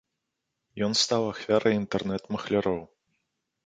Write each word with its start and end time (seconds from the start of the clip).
Ён 0.87 0.97
стаў 1.03 1.23
ахвярай 1.35 1.79
інтэрнэт-махляроў. 1.83 2.79